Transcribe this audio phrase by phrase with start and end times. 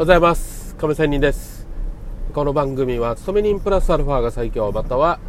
[0.00, 0.74] ございます。
[0.76, 1.66] 亀仙人です。
[2.32, 5.20] この番組は勤め人プラスアルファが最強または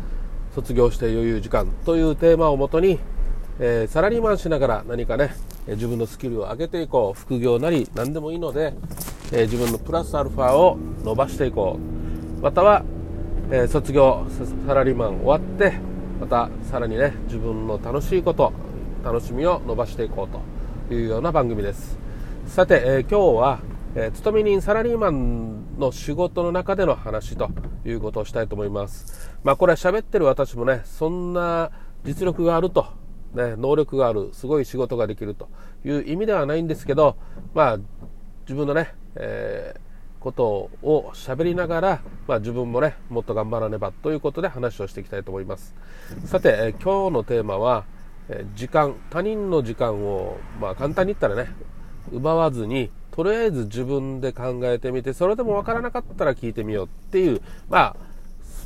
[0.55, 2.97] 卒業して余裕時間というテーマをもとに、
[3.59, 5.35] えー、サラリーマンしながら何かね
[5.67, 7.19] 自分のスキルを上げていこう。
[7.19, 8.73] 副業なり何でもいいので、
[9.34, 11.77] えー、自分のプラスアルファを伸ばしていこ
[12.39, 12.41] う。
[12.41, 12.85] または、
[13.49, 14.25] えー、卒業
[14.65, 15.73] サラリーマン終わって
[16.21, 18.53] またさらにね自分の楽しいこと
[19.03, 21.99] 楽しみを伸ばしていこうというような番組です。
[22.47, 27.49] さて、え今日はえー、勤め人サラリーマンの仕事の中での話と
[27.83, 29.36] いうことをしたいと思います。
[29.43, 31.71] まあこれは喋ってる私もね、そんな
[32.05, 32.88] 実力があると、
[33.34, 35.49] ね、能力がある、すごい仕事ができると
[35.84, 37.18] いう意味ではないんですけど、
[37.54, 37.77] まあ
[38.44, 45.76] 自分のね、えー、ことを喋りながら、まあ自分もね、もっと頑張らねばということで話をしていきたいと思います。
[46.23, 47.84] さて、えー、今日のテーマは、
[48.30, 51.49] え時間、他人の時間を、まあ簡単に言ったらね、
[52.10, 57.96] 奪わずに、とりあえず自分で考えてみて、それでもわからなかったら聞いてみようっていう、まあ、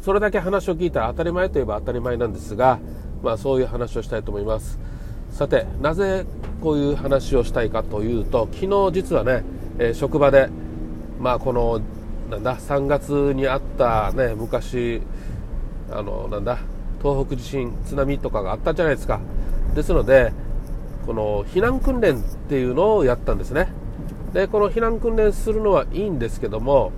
[0.03, 2.79] それだけ話を聞いたら当たり前といえば当たり前なんですが、
[3.23, 4.77] まあそういう話をしたいと思います。
[5.31, 6.25] さて、なぜ
[6.61, 9.43] こういう話をしたいかというと、昨日実はね、
[9.79, 10.47] えー、職場で、
[11.19, 11.81] まあこの、
[12.29, 15.01] なんだ、3月にあったね、昔、
[15.91, 16.59] あの、なんだ、
[17.01, 19.19] 東北地震、津波とかがあったじゃないですか。
[19.73, 20.31] ですので、
[21.07, 23.69] この避難訓練っていうのをやったんですね。
[24.35, 26.91] でこの避難訓練するのはいいんですけども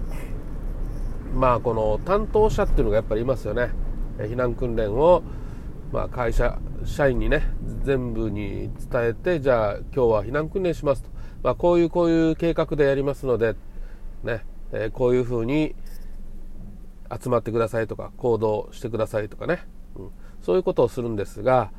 [1.36, 3.70] まあこの担当者っていうのがやっぱりいますよね。
[4.18, 5.22] 避難訓練を、
[5.92, 7.44] まあ、会社社員にね
[7.84, 11.10] 全部に伝えてじゃあ今日は避難訓練しますと、
[11.44, 13.56] まあ、こういうこういう計画でやりますので
[14.24, 15.76] ね、え、こういうふうに
[17.22, 19.60] 集まってくださいとか行動してくださいとかね、
[19.96, 20.10] うん、
[20.42, 21.72] そういうことをするんですが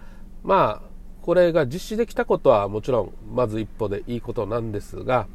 [0.45, 0.89] まあ
[1.23, 5.27] これが実施できたことはもちろんまず一歩でいいことなんですが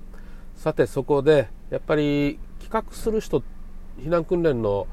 [0.55, 3.43] さてそこでやっぱり企画する人
[3.99, 4.87] 避難訓練の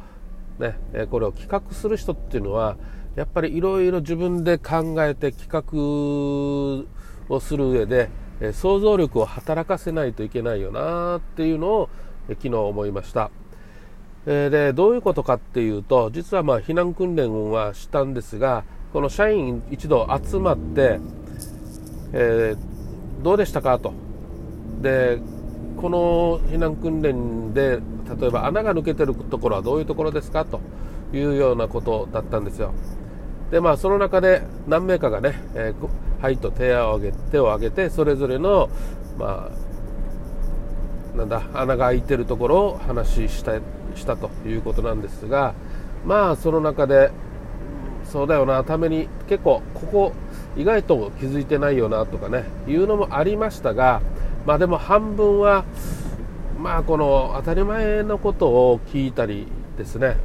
[0.58, 0.76] ね
[1.10, 2.76] これを企画する人っていうのは
[3.16, 8.10] やっぱりいろいろ自分で考えて企画をする上で
[8.52, 11.90] 想像力を働かせないといけないよなっていうのを
[12.28, 13.30] 昨日思いました。
[14.26, 21.00] でどういうことかっていうと実はまあ避難訓練はしたんですがこの社員一度集まって、
[22.12, 23.94] えー、どうでしたかと。
[24.82, 25.20] で
[25.80, 27.80] この避難訓練で
[28.20, 30.60] 例えば穴が抜けてるところはどういうところですかと
[31.12, 32.72] いうようなことだったんですよ。
[33.50, 38.68] でまあその中で何名かがね、えー、はいと手を挙げ手を挙げてそれぞれの
[39.18, 39.50] ま
[41.14, 43.54] あなんだ穴が開いてるところを話した
[43.96, 45.54] したということなんですが
[46.04, 47.10] まあその中で
[48.04, 50.12] そうだよなために結構ここ
[50.56, 54.02] 意外と気づいてないよなとかねいうのもありましたが
[54.46, 55.64] まあでも半分は
[56.58, 59.46] まあこの当たり前のことを聞いたり
[59.76, 60.16] ですね。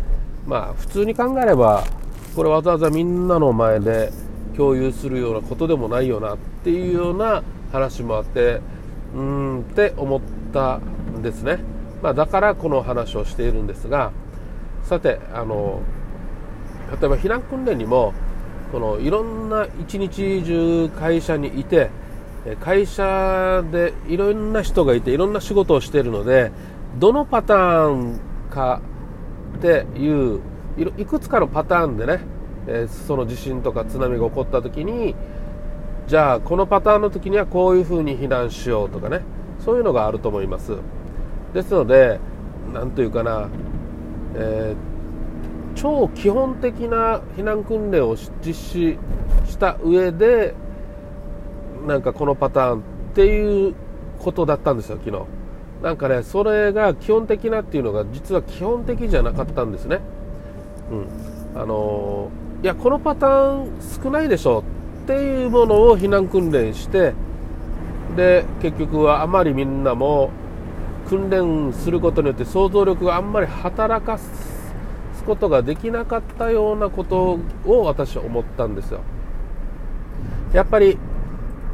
[0.45, 1.83] まあ普通に考えれば
[2.35, 4.11] これわざわざみんなの前で
[4.55, 8.61] 共有するようなことでもないよなっていうような話もあって
[9.13, 10.21] うーんって思っ
[10.53, 11.59] たんですね、
[12.01, 14.11] まあ、だからこの話をしているんですが
[14.83, 15.81] さてあの
[17.01, 18.13] 例えば避難訓練にも
[18.71, 21.89] このいろんな一日中会社にいて
[22.59, 26.51] 会社でいろんな人がいていろんな仕事をしているので
[26.99, 28.19] どのパターン
[28.51, 28.81] か
[29.57, 30.41] っていう
[30.97, 32.19] いくつかのパターンでね、
[32.67, 35.15] えその地震とか津波が起こった時に
[36.07, 39.21] じゃあこのパターンの時にはこういうふうに避難しようとかね
[39.59, 40.77] そういうのがあると思います。
[41.53, 42.19] ですので
[42.73, 43.49] 何というかな、
[44.35, 48.97] えー、超基本的な避難訓練を実施
[49.45, 50.53] した上で
[51.85, 52.81] なんかこのパターンっ
[53.13, 53.75] ていう
[54.19, 55.25] ことだったんですよ、昨日。
[55.83, 59.99] なんかね、それが基本的なっていうのが実は基本的じゃなかったんですね。
[60.91, 61.59] うん。
[61.61, 63.69] あのー、いや、このパターン
[64.03, 64.63] 少ないでしょ
[65.03, 67.13] っていうものを避難訓練して、
[68.15, 70.31] で、結局はあまりみんなも
[71.07, 74.55] 訓練することによって想像力があんまり働かす
[75.25, 79.01] ことができなかったようなことを私は思ったんですよ。
[80.53, 80.97] やっぱり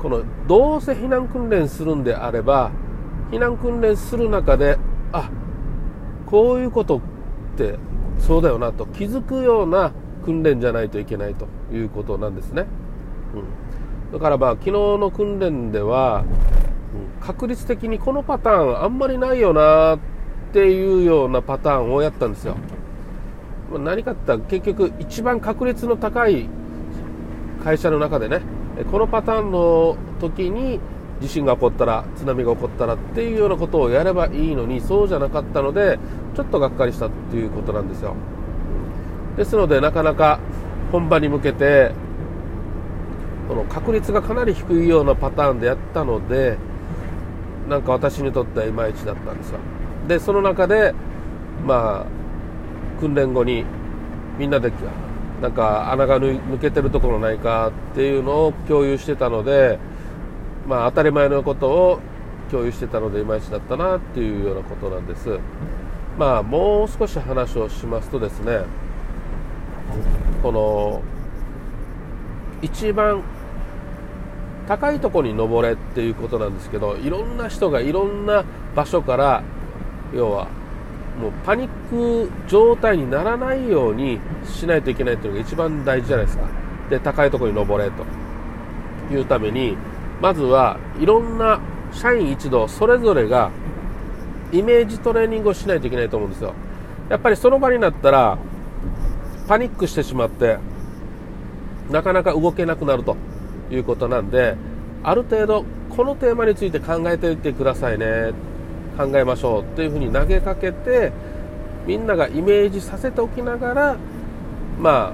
[0.02, 2.72] このどうせ避難訓練するんであれば
[3.32, 4.78] 避難訓練する中で
[5.12, 5.30] あ
[6.26, 7.02] こういうことっ
[7.56, 7.78] て
[8.18, 9.92] そうだよなと気づくような
[10.26, 12.66] 訓練じゃないといけないということなんですね、
[13.36, 16.24] うん、だからまあ昨日の訓練では、
[17.20, 20.00] うん、確率的にこのパターンあんまりないよなっ
[20.52, 22.58] ていうようなパターンをやったんですよ。
[23.72, 26.50] 何かって言ったら結局一番確率の高い
[27.64, 28.42] 会社の中でね
[28.86, 30.80] このパターンの時に
[31.22, 36.00] 地震が起こったら津波が起こったらっていうようなことをやればいいのにそうじゃなかったので
[36.36, 38.16] ちょっとがっかりしたっていうことなんですよ。
[39.38, 40.40] ですのでなかなか
[40.92, 41.92] 本番に向けて
[43.48, 46.58] この確率がかなり低いようなパターンでやったので
[47.70, 49.60] なんか私にとってはいまいちだったんですよ。
[50.08, 50.94] でその中で
[51.66, 53.66] まあ訓練後に
[54.40, 54.72] みんなで
[55.42, 59.80] なんか穴が抜けてるところないかっていうのを共有してたので
[60.68, 62.00] まあ、当たり前のことを
[62.50, 65.40] 共有してたのでいまいちだったなっていうようなことなんです。
[66.18, 68.60] まあ、もう少し話をしますとですね
[70.44, 71.02] この
[72.62, 73.24] 一番
[74.68, 78.44] 高いとこに登れっていうことなんですけどいろんな人がいろんな
[78.76, 79.42] 場所から
[80.14, 80.48] 要は
[81.20, 86.48] もうパニック状態にならないようにしないといけないというのが一番大事じゃないですか。
[86.90, 88.06] で高いところに登れと。
[89.14, 89.76] いうために
[90.22, 91.60] まずはいろんな
[91.92, 93.52] 社員一同それぞれが
[94.54, 96.54] イメージトレーニングをしないといけないと思うんですよ。
[97.10, 98.38] やっぱりその場になったら
[99.48, 100.60] パニックしてしまって
[101.90, 103.18] なかなか動けなくなると。
[103.72, 104.56] いうことなんで
[105.04, 108.34] ある程度このテーマについて考えておいてくださいね。
[108.98, 111.12] 考えましょうというふうに投げかけて
[111.88, 113.98] みんながイメージさせておきながら
[114.80, 115.14] ま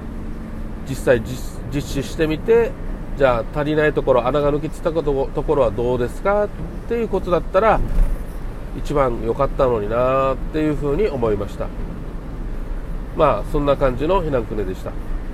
[0.88, 2.72] 実際実施してみて
[3.16, 6.48] じゃあ足りないところ穴が抜けてたところはどうですかっ
[6.88, 7.80] ていうことだったら
[8.76, 11.66] 一番良かったのになっていうふうに思いました。
[13.16, 14.92] まあそんな感じの避難訓練でした。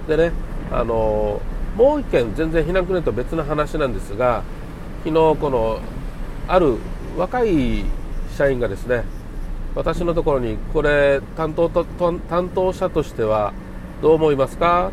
[0.09, 0.33] でね
[0.73, 1.41] あの
[1.77, 4.43] もう一件全然避難訓練と別の話なんですが
[5.05, 5.81] 昨日この
[6.49, 6.79] ある
[7.19, 7.85] 若い
[8.35, 9.05] 社員がですね
[9.75, 13.53] 私のところにこれ担当と担当者としては
[14.03, 14.91] どう思いますか？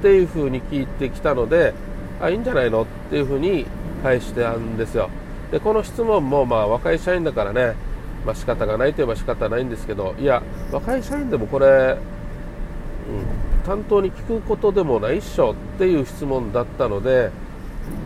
[0.00, 1.74] っていうふうに聞いてきたので
[2.20, 2.82] あいいんじゃないの？
[2.82, 3.66] っていうふうに
[4.02, 5.10] 返してたんですよ。
[5.50, 7.74] でこの質問もまあ若い社員だからね、
[8.26, 17.30] まあ、仕方がないといえば仕方ないんですけどいや若い社員でもこれ、うん、担当に聞くことでもないっしょっていう質問だったので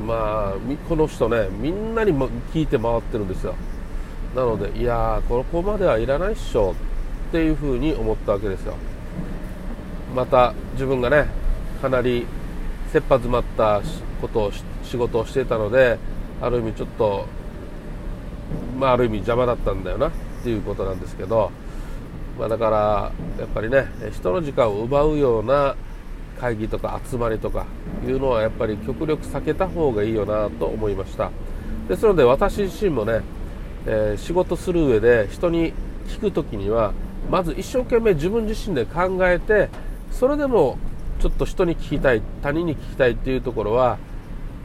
[0.07, 0.57] まあ
[0.89, 2.13] この人ねみんなに
[2.55, 3.55] 聞いて回ってるんですよ。
[4.35, 6.75] なのでいやここまではいらないっしょ
[7.29, 8.75] っていうふうに思ったわけですよ。
[10.15, 11.27] また自分がね
[11.81, 12.27] かなり
[12.93, 13.81] 切羽詰まった
[14.21, 14.53] ことを
[14.85, 15.99] 仕事をしていたので
[16.41, 17.27] ある意味ちょっと
[18.79, 20.11] まあある意味邪魔だったんだよなっ
[20.43, 21.51] ていうことなんですけど、
[22.39, 25.77] まあ、だからやっぱりね人の時間を奪うような
[26.39, 27.67] 会議とか集まりとか
[28.05, 31.31] いうのはやっぱり極力避けた方がいいよなと思いました。
[31.89, 33.21] ですので私自身もね、
[33.87, 35.73] えー、仕事する上で人に
[36.09, 36.93] 聞く時には
[37.31, 39.69] まず一生懸命自分自身で考えて
[40.11, 40.79] それでも
[41.21, 43.99] ちょっと人に聞きたい他人に聞きたいっていうところは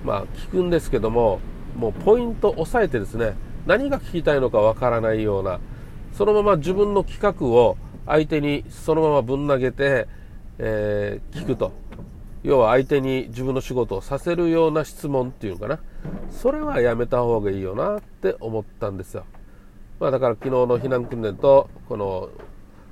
[0.04, 1.40] まあ聞くんですけども
[1.76, 3.36] もうポイント押さえてですね
[3.66, 5.60] 何が聞きたいのかわからないような
[6.14, 10.08] そのまま自分の企画を相手にそのままぶん投げて、
[10.58, 11.72] えー、聞くと。
[12.44, 15.80] 要は相手に自分の仕事をさせるような質問っていうのかな。
[16.30, 19.26] それはやめた方がいいよなって思ったんですよ、
[20.00, 22.30] まあ、だから昨日の避難訓練とこの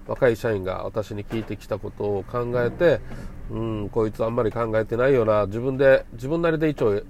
[0.08, 3.02] 若い社員が私に聞いてきたことを考えて
[3.50, 5.46] うんこいつあんまり考えてないよな。
[5.46, 7.02] 自分で自分なりで一応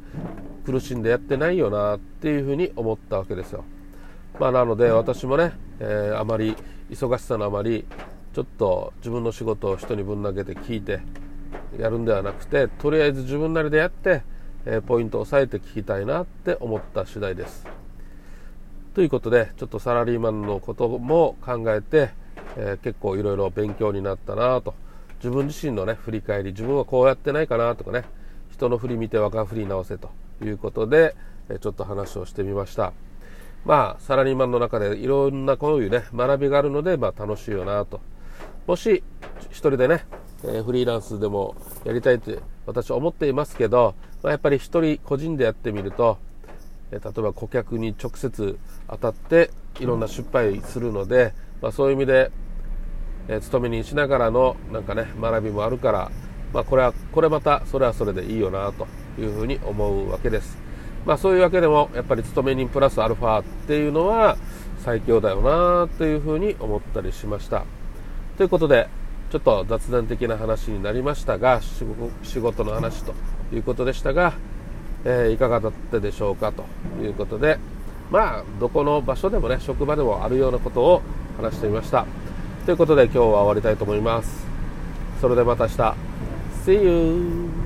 [0.65, 3.63] 苦しんでやってないよなっていうふうに思ったわけですよ。
[4.39, 6.55] まあなので私もね、えー、あまり
[6.89, 7.85] 忙しさのあまり
[8.33, 10.99] ちょっと自分の仕事を人にぶん投げて聞いて
[11.79, 14.23] やるんではなくてとりあえず自分なりでやって、
[14.65, 17.67] え、ポイントを押さえて聞きたいなって思った次第です。
[18.93, 22.11] ということでちょっとサラリーマンのことも考えて、
[22.55, 24.73] えー、結構いろいろ勉強になったなと。
[25.17, 28.05] 自分自身のね振り返り自分はこうやってないかなとかね。
[28.51, 31.13] 人の振り見て若振り直せということで
[31.49, 32.93] えちょっと話をしてみました。
[33.65, 37.99] まあサラリーマンの中でいろんなこういうね学びがあるのでまあ楽しいよなと。
[38.65, 39.03] もし
[39.51, 40.05] 一人でね、
[40.43, 43.93] えフリーランスでもやりたいって私は思っていますけど、
[44.25, 46.17] まあ、やっぱり一人個人でやってみると
[46.89, 48.57] 例えば顧客に直接
[48.89, 52.31] 当たっていろんな失敗するので、まあ、そういう意味で
[53.27, 56.11] え、勤めにしながらのなんかね学びもあるから、
[56.53, 58.87] まあ、これはこれまたそれはそれでいいよなと
[59.21, 60.57] いうふうに思うわけです、
[61.05, 64.37] まあ、そういうわけでもやっぱり勤め人プラスアルファっていうのは
[64.79, 67.63] 最強だよなというふうに思ったりしました。
[68.37, 68.87] ということで
[69.35, 71.59] ちょっと雑談的な話になりましたが
[72.23, 73.13] 仕事の話と
[73.51, 74.33] いうことでしたが、
[75.03, 76.63] えー、いかがだったでしょうかと
[77.03, 77.59] いうことで
[78.09, 81.01] まあどこの場所でもね職場でもあるようなことを
[81.35, 82.05] 話してみました。
[82.65, 84.47] ということで今日は終わりたいと思います。
[85.19, 85.95] それではまた明日。
[86.65, 87.64] See you!